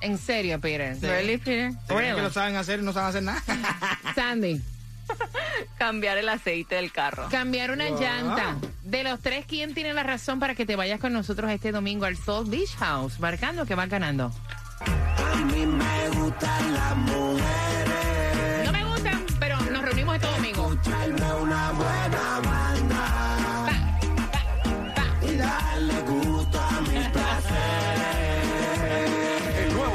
En 0.00 0.18
serio, 0.18 0.60
Peter. 0.60 0.96
Really, 1.00 1.38
Peter? 1.38 1.72
Que 1.88 2.12
lo 2.12 2.30
saben 2.30 2.56
hacer 2.56 2.80
y 2.80 2.82
no 2.82 2.92
saben 2.92 3.08
hacer 3.08 3.22
nada. 3.22 3.42
Sandy, 4.14 4.60
Cambiar 5.78 6.18
el 6.18 6.28
aceite 6.28 6.74
del 6.76 6.92
carro. 6.92 7.28
cambiar 7.30 7.70
una 7.70 7.88
Wow. 7.88 8.00
llanta. 8.00 8.56
De 8.82 9.02
los 9.04 9.20
tres, 9.20 9.44
¿quién 9.46 9.74
tiene 9.74 9.92
la 9.94 10.02
razón 10.02 10.38
para 10.40 10.54
que 10.54 10.64
te 10.66 10.76
vayas 10.76 10.98
con 11.00 11.12
nosotros 11.12 11.50
este 11.50 11.72
domingo 11.72 12.04
al 12.06 12.16
Salt 12.16 12.48
Beach 12.48 12.74
House? 12.78 13.20
Marcando 13.20 13.66
que 13.66 13.74
van 13.74 13.88
ganando. 13.88 14.32
No 18.64 18.72
me 18.72 18.84
gustan, 18.84 19.24
pero 19.38 19.58
nos 19.60 19.82
reunimos 19.82 20.14
este 20.16 20.28
domingo. 20.28 20.72
El 21.04 21.14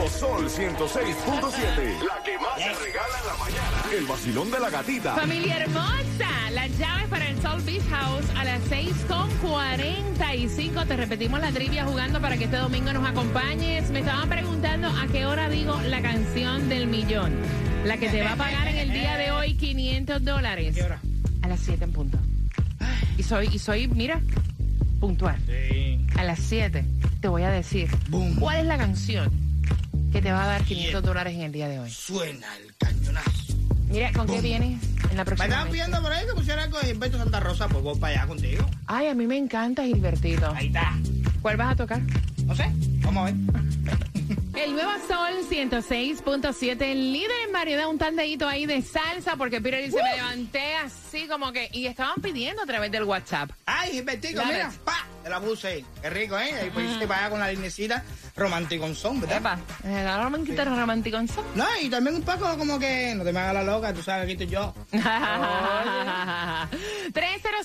Sol 0.09 0.49
106.7. 0.49 2.03
La 2.03 2.21
que 2.23 2.37
más 2.37 2.55
se 2.57 2.73
regala 2.73 3.19
en 3.19 3.27
la 3.27 3.35
mañana. 3.39 3.83
El 3.97 4.05
vacilón 4.05 4.51
de 4.51 4.59
la 4.59 4.69
gatita. 4.69 5.15
Familia 5.15 5.59
hermosa, 5.59 6.51
las 6.51 6.77
llaves 6.77 7.07
para 7.07 7.29
el 7.29 7.41
Salt 7.41 7.65
Beach 7.65 7.83
House 7.89 8.25
a 8.35 8.43
las 8.43 8.61
6.45. 8.69 10.87
Te 10.87 10.97
repetimos 10.97 11.39
la 11.39 11.51
trivia 11.51 11.85
jugando 11.85 12.19
para 12.19 12.35
que 12.37 12.43
este 12.45 12.57
domingo 12.57 12.91
nos 12.91 13.07
acompañes. 13.07 13.89
Me 13.91 13.99
estaban 13.99 14.27
preguntando 14.27 14.89
a 14.89 15.07
qué 15.07 15.25
hora 15.25 15.47
digo 15.49 15.79
la 15.87 16.01
canción 16.01 16.67
del 16.67 16.87
millón. 16.87 17.33
La 17.85 17.97
que 17.97 18.09
te 18.09 18.21
va 18.21 18.33
a 18.33 18.35
pagar 18.35 18.67
en 18.67 18.77
el 18.77 18.91
día 18.91 19.15
de 19.17 19.31
hoy 19.31 19.53
500 19.55 20.23
dólares. 20.23 20.75
¿Qué 20.75 20.83
hora? 20.83 20.99
A 21.41 21.47
las 21.47 21.61
7 21.61 21.81
en 21.83 21.93
punto. 21.93 22.17
Y 23.17 23.23
soy, 23.23 23.47
y 23.53 23.59
soy, 23.59 23.87
mira, 23.87 24.19
puntual. 24.99 25.37
Sí. 25.47 26.05
A 26.17 26.23
las 26.23 26.39
7 26.39 26.83
te 27.21 27.27
voy 27.29 27.43
a 27.43 27.49
decir 27.49 27.89
Boom. 28.09 28.35
cuál 28.35 28.57
es 28.57 28.65
la 28.65 28.77
canción 28.77 29.31
que 30.13 30.21
te 30.21 30.31
va 30.31 30.43
a 30.43 30.47
dar 30.47 30.63
500 30.63 31.03
dólares 31.03 31.33
en 31.33 31.41
el 31.41 31.51
día 31.51 31.67
de 31.67 31.79
hoy. 31.79 31.89
Suena 31.91 32.47
el 32.57 32.73
cañonazo. 32.77 33.31
Mira, 33.89 34.11
¿con 34.13 34.25
qué 34.27 34.41
vienes 34.41 34.81
en 35.09 35.17
la 35.17 35.23
Me 35.23 35.25
próxima? 35.25 35.45
estaban 35.45 35.65
vez? 35.65 35.71
pidiendo 35.73 36.01
por 36.01 36.11
ahí 36.11 36.25
que 36.25 36.33
pusiera 36.33 36.63
algo 36.63 36.79
de 36.79 36.85
Gilberto 36.87 37.17
Santa 37.17 37.39
Rosa, 37.39 37.67
pues 37.67 37.83
voy 37.83 37.97
para 37.99 38.13
allá 38.21 38.27
contigo. 38.27 38.65
Ay, 38.87 39.07
a 39.07 39.13
mí 39.13 39.27
me 39.27 39.37
encanta 39.37 39.83
Gilbertito. 39.83 40.51
Ahí 40.55 40.67
está. 40.67 40.93
¿Cuál 41.41 41.57
vas 41.57 41.73
a 41.73 41.75
tocar? 41.75 42.01
No 42.45 42.55
sé, 42.55 42.71
vamos 43.01 43.23
a 43.29 43.31
ver. 43.31 43.35
El 44.63 44.73
Nuevo 44.73 44.91
Sol 45.07 45.33
106.7, 45.49 46.81
el 46.83 47.11
líder 47.11 47.31
en 47.47 47.51
variedad, 47.51 47.87
un 47.87 47.97
tandeíto 47.97 48.47
ahí 48.47 48.65
de 48.67 48.81
salsa, 48.83 49.35
porque 49.35 49.59
Peter 49.59 49.83
dice, 49.83 49.97
me 50.01 50.15
levanté 50.15 50.75
así 50.75 51.27
como 51.27 51.51
que, 51.51 51.69
y 51.73 51.87
estaban 51.87 52.21
pidiendo 52.21 52.61
a 52.61 52.65
través 52.65 52.91
del 52.91 53.03
WhatsApp. 53.03 53.49
Ay, 53.65 53.93
Gilbertico, 53.93 54.43
mira, 54.45 54.71
pa, 54.85 55.05
te 55.23 55.29
la 55.29 55.39
puse. 55.39 55.85
Qué 56.01 56.09
rico, 56.09 56.37
¿eh? 56.37 56.53
Ahí 56.61 56.69
pues 56.71 56.87
para 57.07 57.21
allá 57.21 57.29
con 57.29 57.39
la 57.39 57.49
linecita 57.51 58.03
romántico 58.35 58.93
son, 58.93 59.21
¿verdad? 59.21 59.37
Epa. 59.37 59.59
Eh, 59.85 60.03
La 60.03 60.21
romántica 60.23 60.65
romántico 60.65 61.17
No, 61.55 61.65
y 61.81 61.89
también 61.89 62.15
un 62.17 62.23
poco 62.23 62.57
como 62.57 62.77
que 62.77 63.13
no 63.15 63.23
te 63.23 63.31
me 63.31 63.39
hagas 63.39 63.53
la 63.53 63.63
loca, 63.63 63.93
tú 63.93 64.01
sabes 64.03 64.23
aquí 64.23 64.33
estoy 64.33 64.47
yo. 64.47 64.73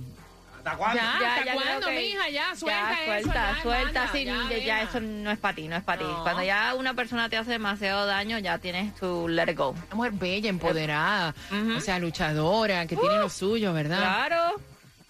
¿Hasta 0.65 0.77
cuándo? 0.77 0.97
ya, 0.97 1.17
Ya, 1.21 1.29
¿hasta 1.35 1.45
ya 1.45 1.53
cuándo, 1.53 1.87
que- 1.87 1.95
mija? 1.95 2.29
Ya, 2.29 2.55
suelta 2.55 2.89
ya, 2.91 3.03
eso, 3.17 3.23
suelta, 3.23 3.33
ya, 3.55 3.61
suelta, 3.61 3.99
manda, 3.99 4.11
sí, 4.11 4.63
ya, 4.65 4.81
eso 4.81 4.99
no 4.99 5.29
es 5.31 5.37
para 5.37 5.53
ti, 5.55 5.67
no 5.67 5.75
es 5.75 5.83
para 5.83 5.99
ti. 5.99 6.05
No. 6.05 6.23
Cuando 6.23 6.43
ya 6.43 6.73
una 6.75 6.93
persona 6.95 7.29
te 7.29 7.37
hace 7.37 7.51
demasiado 7.51 8.05
daño, 8.07 8.39
ya 8.39 8.57
tienes 8.57 8.95
tu 8.95 9.27
let 9.27 9.51
it 9.51 9.57
go. 9.57 9.69
Una 9.69 9.95
mujer 9.95 10.11
bella, 10.13 10.49
empoderada, 10.49 11.35
o 11.77 11.79
sea, 11.79 11.99
luchadora, 11.99 12.87
que 12.87 12.95
tiene 12.95 13.17
lo 13.19 13.29
suyo, 13.29 13.73
¿verdad? 13.73 13.99
Claro, 13.99 14.55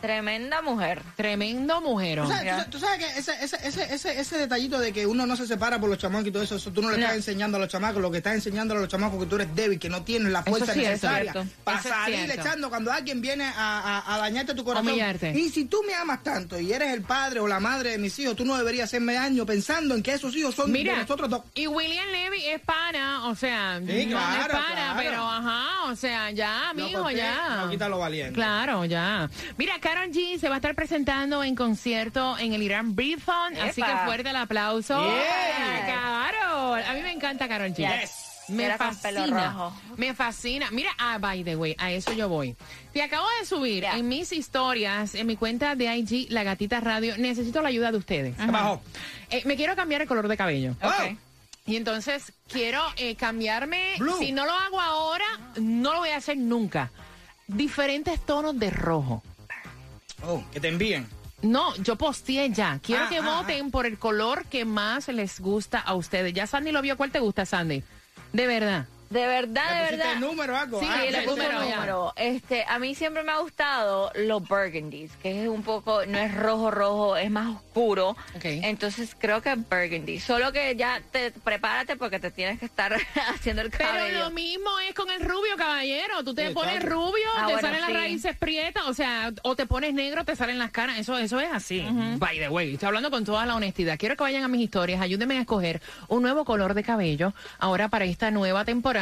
tremenda 0.06 0.62
mujer. 0.62 1.02
Tremendo 1.16 1.82
mujer. 1.82 2.22
¿Tú 2.22 2.28
sabes, 2.28 2.44
tú 2.44 2.50
sabes- 2.50 2.70
tú 2.70 2.80
sabes 2.80 3.00
que 3.00 3.20
ese, 3.20 3.32
ese, 3.44 3.58
ese, 3.68 3.94
ese, 3.94 4.20
ese 4.20 4.38
detallito 4.38 4.80
de 4.80 4.94
que 4.94 5.06
uno 5.06 5.26
no 5.26 5.36
se 5.36 5.48
separa 5.48 5.80
por 5.80 5.90
los 5.90 5.98
chamacos 5.98 6.28
y 6.28 6.32
todo 6.32 6.44
eso, 6.44 6.56
eso 6.56 6.72
tú 6.72 6.82
no 6.82 6.90
le 6.92 6.98
No. 6.98 7.04
estás 7.04 7.16
enseñando 7.18 7.58
a 7.58 7.60
los 7.60 7.70
chamacos, 7.70 8.02
lo 8.02 8.12
que 8.12 8.18
estás 8.18 8.36
enseñando 8.36 8.74
a 8.76 8.78
los 8.78 8.88
chamacos 8.88 9.20
que 9.20 9.26
tú 9.26 9.36
eres 9.36 9.54
débil, 9.56 9.80
que 9.80 9.90
no 9.90 10.04
tienes 10.04 10.32
la 10.32 10.44
fuerza 10.44 10.74
sí 10.74 10.82
es 10.82 10.88
necesaria 10.90 11.34
para 11.64 11.80
Eso 11.80 11.90
es 11.90 11.94
salir 11.96 12.32
echando 12.32 12.70
cuando 12.70 12.92
alguien 12.92 13.22
viene 13.22 13.46
a, 13.46 13.54
a- 14.06 14.16
a 14.16 14.18
dañarte 14.20 14.54
tu 14.54 14.64
corazón. 14.64 14.88
Humillarte. 14.90 15.32
Y 15.38 15.50
si 15.50 15.66
tú 15.66 15.82
me 15.88 15.94
amas 15.96 16.24
tanto 16.24 16.60
y 16.60 16.72
eres 16.72 16.94
el 16.94 17.02
padre 17.02 17.40
o 17.40 17.48
la 17.48 17.60
madre 17.60 17.92
de 17.92 17.98
mis 17.98 18.18
hijos, 18.20 18.36
tú 18.36 18.46
no 18.46 18.56
deberías 18.58 18.86
hacerme 18.90 19.14
daño 19.14 19.46
pensando 19.46 19.96
en 19.96 20.04
que 20.04 20.14
esos 20.14 20.36
hijos 20.36 20.54
son 20.56 20.72
de 20.72 20.84
nosotros 20.84 21.30
dos. 21.30 21.42
y 21.54 21.68
William 21.68 22.08
Levy 22.12 22.46
es 22.46 22.62
pana, 22.62 23.28
o 23.28 23.36
sea, 23.36 23.80
Sí, 23.80 23.86
no 23.86 23.92
es 23.92 24.08
claro, 24.08 24.54
pana, 24.54 24.74
claro. 24.74 24.94
pero 24.98 25.30
ajá, 25.30 25.84
o 25.92 25.96
sea, 25.96 26.32
ya, 26.32 26.72
No, 26.74 26.84
amigo, 26.84 27.04
pues, 27.04 27.18
ya. 27.18 27.62
No 27.64 27.70
quita 27.70 27.90
lo 27.90 27.98
valiente. 28.00 28.34
Claro, 28.34 28.86
ya. 28.86 29.30
Mira, 29.58 29.80
Karol 29.96 30.12
G 30.12 30.38
se 30.38 30.50
va 30.50 30.56
a 30.56 30.58
estar 30.58 30.76
presentando 30.76 31.42
en 31.42 31.56
concierto 31.56 32.38
en 32.38 32.52
el 32.52 32.62
Irán 32.62 32.96
Breathon, 32.96 33.56
así 33.62 33.82
que 33.82 33.96
fuerte 34.04 34.30
el 34.30 34.36
aplauso. 34.36 35.02
Yeah. 35.02 35.86
Carol, 35.86 36.84
a 36.84 36.94
mí 36.94 37.02
me 37.02 37.14
encanta 37.14 37.48
Karol 37.48 37.70
G. 37.74 37.78
Yes. 37.78 38.44
Me 38.50 38.66
Era 38.66 38.78
fascina, 38.78 39.54
rojo. 39.54 39.74
me 39.96 40.14
fascina. 40.14 40.70
Mira, 40.72 40.92
ah, 40.98 41.18
by 41.18 41.46
the 41.46 41.56
way, 41.56 41.76
a 41.80 41.92
eso 41.94 42.12
yo 42.12 42.28
voy. 42.28 42.58
Te 42.92 43.04
acabo 43.04 43.26
de 43.40 43.46
subir 43.46 43.86
en 43.86 44.10
mis 44.10 44.34
historias, 44.34 45.16
en 45.16 45.28
mi 45.28 45.38
cuenta 45.38 45.76
de 45.76 45.96
IG, 45.96 46.28
La 46.30 46.44
Gatita 46.44 46.82
Radio. 46.82 47.18
Necesito 47.18 47.62
la 47.62 47.70
ayuda 47.70 47.94
de 47.94 47.98
ustedes. 47.98 48.38
Abajo. 48.38 48.82
Eh, 49.30 49.44
me 49.46 49.56
quiero 49.56 49.78
cambiar 49.78 50.02
el 50.02 50.10
color 50.10 50.28
de 50.28 50.36
cabello. 50.36 50.76
Oh. 50.82 50.88
Ok. 50.90 51.18
Y 51.68 51.78
entonces 51.78 52.34
quiero 52.50 52.82
eh, 52.98 53.16
cambiarme. 53.16 53.94
Blue. 53.98 54.18
Si 54.20 54.34
no 54.34 54.46
lo 54.46 54.52
hago 54.52 54.82
ahora, 54.82 55.26
no 55.56 55.94
lo 55.94 56.00
voy 56.00 56.10
a 56.10 56.18
hacer 56.18 56.36
nunca. 56.36 56.92
Diferentes 57.48 58.20
tonos 58.26 58.60
de 58.60 58.70
rojo. 58.72 59.24
Oh, 60.24 60.44
que 60.52 60.60
te 60.60 60.68
envíen. 60.70 61.08
No, 61.42 61.76
yo 61.78 61.96
posteé 61.96 62.50
ya. 62.52 62.80
Quiero 62.82 63.06
Ah, 63.06 63.10
que 63.10 63.18
ah, 63.18 63.22
voten 63.42 63.70
por 63.70 63.86
el 63.86 63.98
color 64.00 64.46
que 64.46 64.66
más 64.66 65.08
les 65.10 65.40
gusta 65.40 65.80
a 65.80 65.94
ustedes. 65.94 66.34
Ya 66.34 66.48
Sandy 66.48 66.72
lo 66.72 66.82
vio. 66.82 66.98
¿Cuál 66.98 67.12
te 67.12 67.20
gusta, 67.20 67.46
Sandy? 67.46 67.84
De 68.34 68.48
verdad. 68.48 68.88
De 69.10 69.26
verdad, 69.28 69.70
¿Le 69.70 69.76
de 69.76 69.92
verdad. 69.98 70.14
el 70.14 70.20
número 70.20 70.58
algo? 70.58 70.80
Sí, 70.80 70.88
Ah, 70.90 71.04
le 71.10 71.22
puse 71.22 71.48
número. 71.50 72.14
Este, 72.16 72.66
a 72.68 72.80
mí 72.80 72.96
siempre 72.96 73.24
me 73.24 73.32
ha 73.32 73.38
gustado 73.40 74.12
los 74.16 74.48
burgundies, 74.48 75.12
que 75.22 75.44
es 75.44 75.48
un 75.50 75.62
poco, 75.64 76.06
no 76.06 76.18
es 76.18 76.34
rojo 76.34 76.72
rojo, 76.72 77.16
es 77.18 77.30
más 77.30 77.56
oscuro. 77.56 78.10
Ok. 78.36 78.46
Entonces 78.46 79.16
creo 79.18 79.42
que 79.42 79.52
es 79.52 79.58
burgundy. 79.70 80.20
Solo 80.20 80.52
que 80.52 80.76
ya 80.76 81.02
te 81.12 81.32
prepárate 81.32 81.96
porque 81.98 82.20
te 82.20 82.32
tienes 82.32 82.60
que 82.60 82.66
estar 82.66 82.96
haciendo 83.36 83.62
el 83.62 83.70
Pero 83.70 83.86
cabello. 83.90 84.20
lo 84.20 84.32
mismo 84.32 84.70
es 84.88 84.96
con 84.96 85.10
el 85.12 85.22
rubio, 85.22 85.56
caballero. 85.56 86.24
Tú 86.24 86.34
te 86.34 86.48
Sí, 86.48 86.54
pones 86.54 86.84
rubio, 86.84 87.28
Ah, 87.38 87.46
te 87.48 87.54
bueno, 87.54 87.62
salen 87.62 87.82
las 87.82 87.94
raíces 87.94 88.36
prietas, 88.38 88.84
o 88.88 88.94
sea, 88.94 89.32
o 89.44 89.56
te 89.56 89.66
pones 89.68 89.94
negro, 89.94 90.26
te 90.26 90.36
salen 90.36 90.58
las 90.58 90.72
caras. 90.72 90.98
Eso, 90.98 91.18
eso 91.18 91.40
es 91.40 91.52
así. 91.54 91.86
By 92.18 92.40
the 92.40 92.50
way, 92.50 92.74
estoy 92.74 92.88
hablando 92.88 93.12
con 93.12 93.24
toda 93.24 93.46
la 93.46 93.56
honestidad. 93.56 93.98
Quiero 94.00 94.16
que 94.16 94.24
vayan 94.24 94.44
a 94.44 94.48
mis 94.48 94.62
historias, 94.62 95.00
ayúdenme 95.02 95.38
a 95.38 95.42
escoger 95.42 95.82
un 96.08 96.22
nuevo 96.24 96.44
color 96.46 96.74
de 96.74 96.84
cabello 96.84 97.34
ahora 97.60 97.88
para 97.90 98.06
esta 98.06 98.32
nueva 98.32 98.66
temporada, 98.66 98.95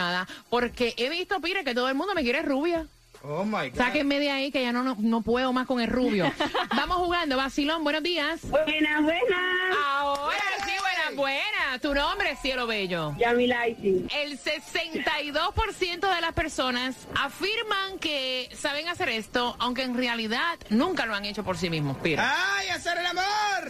porque 0.50 0.94
he 0.98 1.10
visto, 1.10 1.40
Pire, 1.42 1.64
que 1.64 1.76
todo 1.76 1.90
el 1.90 1.96
mundo 1.96 2.14
me 2.14 2.24
quiere 2.24 2.42
rubia. 2.42 2.88
Oh 3.26 3.46
my 3.46 3.70
God. 3.70 3.78
Sáquenme 3.78 4.20
de 4.20 4.30
ahí 4.32 4.52
que 4.52 4.62
ya 4.62 4.74
no, 4.74 4.84
no, 4.84 4.98
no 5.00 5.22
puedo 5.22 5.54
más 5.54 5.66
con 5.66 5.80
el 5.80 5.88
rubio. 5.88 6.30
Vamos 6.76 6.98
jugando, 6.98 7.38
Vacilón, 7.38 7.84
buenos 7.84 8.04
días. 8.04 8.42
Buenas, 8.50 9.02
buenas. 9.02 9.78
Ahora 9.88 10.44
sí, 10.63 10.63
buena. 11.16 11.80
Tu 11.82 11.94
nombre, 11.94 12.36
Cielo 12.42 12.68
Bello. 12.68 13.14
Yamilaisi. 13.18 14.06
El 14.16 14.40
62% 14.40 16.16
de 16.16 16.22
las 16.22 16.34
personas 16.34 16.96
afirman 17.20 18.00
que 18.00 18.50
saben 18.56 18.88
hacer 18.90 19.10
esto, 19.10 19.56
aunque 19.60 19.84
en 19.84 19.96
realidad 19.96 20.58
nunca 20.70 21.06
lo 21.06 21.16
han 21.16 21.26
hecho 21.26 21.44
por 21.44 21.58
sí 21.58 21.70
mismos. 21.70 21.98
Pira. 21.98 22.34
¡Ay, 22.58 22.70
hacer 22.70 22.98
el 22.98 23.06
amor! 23.06 23.24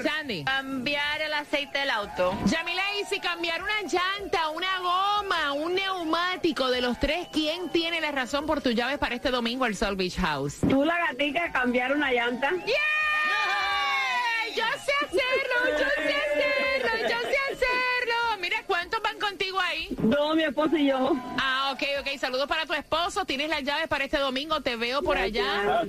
Sandy. 0.04 0.44
Cambiar 0.44 1.22
el 1.22 1.34
aceite 1.34 1.80
del 1.80 1.90
auto. 1.90 2.38
Yamila, 2.46 2.84
y 3.02 3.06
si 3.06 3.20
cambiar 3.20 3.62
una 3.62 3.82
llanta, 3.82 4.50
una 4.50 4.80
goma, 4.80 5.54
un 5.54 5.76
neumático 5.76 6.70
de 6.70 6.82
los 6.82 7.00
tres, 7.00 7.28
¿quién 7.32 7.70
tiene 7.70 8.02
la 8.02 8.12
razón 8.12 8.46
por 8.46 8.62
tus 8.62 8.76
llaves 8.76 8.98
para 8.98 9.16
este 9.16 9.32
domingo 9.32 9.66
al 9.66 9.76
Sol 9.76 9.96
Beach 9.96 10.18
House? 10.18 10.58
Tú, 10.62 10.84
la 10.84 10.98
gatica, 11.08 11.52
cambiar 11.52 11.94
una 11.94 12.12
llanta. 12.12 12.52
¡Yeah! 12.66 12.74
Yo 14.56 14.64
sé 14.86 14.92
hacerlo, 15.06 15.72
yo 15.72 15.78
sé 15.80 15.86
hacerlo, 15.86 16.33
No, 20.04 20.36
mi 20.36 20.44
esposo 20.44 20.76
y 20.78 20.88
yo. 20.88 21.16
Ah, 21.38 21.72
ok, 21.74 21.84
ok. 22.02 22.20
Saludos 22.20 22.48
para 22.48 22.66
tu 22.66 22.74
esposo. 22.74 23.26
Tienes 23.26 23.50
las 23.50 23.64
llaves 23.64 23.88
para 23.88 24.04
este 24.06 24.18
domingo. 24.20 24.62
Te 24.62 24.76
veo 24.76 25.02
por 25.02 25.18
allá. 25.18 25.84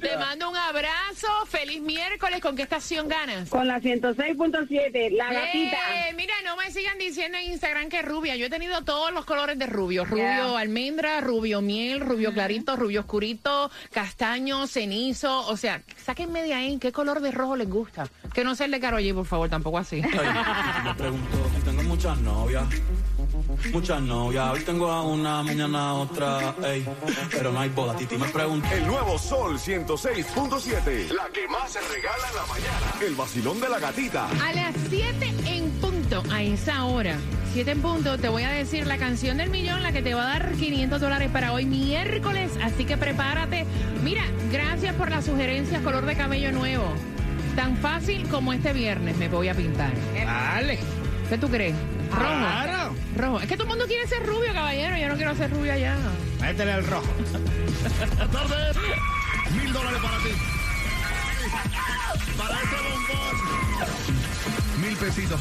Te 0.00 0.16
mando 0.16 0.50
un 0.50 0.56
abrazo. 0.56 1.26
Feliz 1.48 1.80
miércoles. 1.80 2.40
¿Con 2.40 2.54
qué 2.56 2.62
estación 2.62 3.08
ganas? 3.08 3.48
Con 3.48 3.66
la 3.66 3.80
106.7, 3.80 5.10
la 5.12 5.32
gatita. 5.32 6.08
Eh, 6.08 6.14
mira, 6.16 6.34
no 6.44 6.56
me 6.56 6.70
sigan 6.70 6.98
diciendo 6.98 7.38
en 7.38 7.52
Instagram 7.52 7.88
que 7.88 7.98
es 8.00 8.04
rubia. 8.04 8.36
Yo 8.36 8.46
he 8.46 8.50
tenido 8.50 8.82
todos 8.82 9.12
los 9.12 9.24
colores 9.24 9.58
de 9.58 9.66
rubio. 9.66 10.04
Rubio 10.04 10.16
Yeah. 10.26 10.58
almendra, 10.58 11.20
rubio 11.20 11.60
miel, 11.60 12.00
rubio 12.00 12.32
clarito, 12.32 12.76
rubio 12.76 13.00
oscurito, 13.00 13.70
castaño, 13.92 14.66
cenizo. 14.66 15.46
O 15.48 15.56
sea, 15.56 15.82
sáquenme 16.04 16.42
de 16.42 16.54
ahí 16.54 16.78
qué 16.78 16.92
color 16.92 17.20
de 17.20 17.30
rojo 17.32 17.56
les 17.56 17.68
gusta. 17.68 18.08
Que 18.32 18.44
no 18.44 18.54
sea 18.54 18.66
el 18.66 18.72
de 18.72 18.80
Karol 18.80 19.00
G, 19.02 19.14
por 19.14 19.26
favor, 19.26 19.48
tampoco 19.48 19.78
así. 19.78 20.02
Me 20.02 20.94
pregunto 20.94 21.36
si 21.56 21.62
tengo 21.64 21.82
muchas 21.84 22.18
novias. 22.18 22.64
Muchas 23.72 24.00
novias. 24.02 24.52
Hoy 24.52 24.60
tengo 24.60 24.90
a 24.90 25.02
una, 25.02 25.42
mañana 25.42 25.90
a 25.90 25.94
otra. 25.94 26.54
Ey, 26.64 26.86
pero 27.30 27.52
no 27.52 27.60
hay 27.60 27.68
boda. 27.68 27.96
Titi 27.96 28.16
me 28.16 28.28
pregunta. 28.28 28.72
El 28.74 28.86
nuevo 28.86 29.18
Sol 29.18 29.58
106.7. 29.58 31.10
La 31.10 31.26
que 31.28 31.48
más 31.48 31.72
se 31.72 31.80
regala 31.80 32.28
en 32.28 32.36
la 32.36 32.46
mañana. 32.46 33.06
El 33.06 33.14
vacilón 33.14 33.60
de 33.60 33.68
la 33.68 33.78
gatita. 33.78 34.28
A 34.28 34.52
las 34.52 34.74
7 34.88 35.34
en 35.46 35.70
punto, 35.80 36.22
a 36.30 36.42
esa 36.42 36.84
hora, 36.84 37.16
7 37.52 37.70
en 37.70 37.82
punto, 37.82 38.18
te 38.18 38.28
voy 38.28 38.42
a 38.42 38.50
decir 38.50 38.86
la 38.86 38.98
canción 38.98 39.38
del 39.38 39.50
millón, 39.50 39.82
la 39.82 39.92
que 39.92 40.02
te 40.02 40.14
va 40.14 40.22
a 40.22 40.38
dar 40.38 40.52
500 40.52 41.00
dólares 41.00 41.30
para 41.32 41.52
hoy 41.52 41.64
miércoles. 41.64 42.52
Así 42.62 42.84
que 42.84 42.96
prepárate. 42.96 43.66
Mira, 44.02 44.24
gracias 44.52 44.94
por 44.94 45.10
las 45.10 45.24
sugerencias, 45.24 45.82
color 45.82 46.06
de 46.06 46.16
cabello 46.16 46.52
nuevo. 46.52 46.92
Tan 47.54 47.76
fácil 47.78 48.28
como 48.28 48.52
este 48.52 48.72
viernes 48.72 49.16
me 49.16 49.28
voy 49.28 49.48
a 49.48 49.54
pintar. 49.54 49.92
Dale. 50.14 50.78
¿Qué 51.28 51.38
tú 51.38 51.48
crees? 51.48 51.74
Rojo. 52.10 52.20
Claro. 52.20 52.94
Rojo. 53.16 53.40
Es 53.40 53.48
que 53.48 53.56
todo 53.56 53.64
el 53.64 53.70
mundo 53.70 53.86
quiere 53.86 54.06
ser 54.06 54.24
rubio, 54.26 54.52
caballero. 54.52 54.96
Yo 54.96 55.08
no 55.08 55.16
quiero 55.16 55.34
ser 55.36 55.50
rubio 55.50 55.72
allá. 55.72 55.96
Métele 56.40 56.72
el 56.72 56.86
rojo. 56.86 57.08
tarde. 58.32 58.72
Mil 59.52 59.72
dólares 59.72 60.00
para 60.02 60.18
ti. 60.18 60.30
Para 62.36 62.54
este 62.62 62.76
bombón. 62.76 63.36
Mil 64.82 64.96
pesitos. 64.96 65.40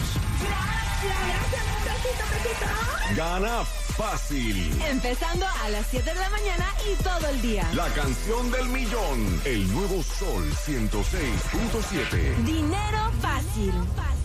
Gana 3.15 3.63
fácil. 3.98 4.81
Empezando 4.89 5.45
a 5.45 5.69
las 5.69 5.86
7 5.88 6.13
de 6.13 6.19
la 6.19 6.29
mañana 6.29 6.74
y 6.91 7.03
todo 7.03 7.29
el 7.29 7.41
día. 7.41 7.67
La 7.74 7.88
canción 7.89 8.51
del 8.51 8.65
millón. 8.65 9.41
El 9.45 9.72
nuevo 9.74 10.03
Sol 10.03 10.43
106.7. 10.65 12.36
Dinero 12.43 13.12
fácil. 13.21 13.73